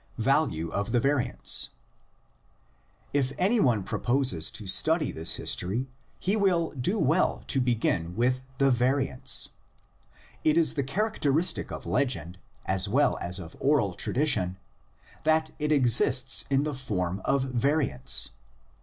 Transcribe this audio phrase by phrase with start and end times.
[0.17, 1.69] VALUE OF THE VARIANTS.
[3.13, 5.89] If any one proposes to study this history
[6.19, 9.49] he will do well to begin with the variants.
[10.43, 14.57] It is the char acteristic of legend as well as of oral tradition
[15.23, 18.31] that it exists in the form of variants.